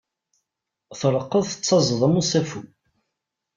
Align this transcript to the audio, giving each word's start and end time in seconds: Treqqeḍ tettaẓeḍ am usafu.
Treqqeḍ 0.99 1.43
tettaẓeḍ 1.47 2.01
am 2.07 2.15
usafu. 2.21 2.61